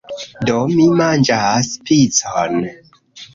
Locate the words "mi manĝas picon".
0.71-2.59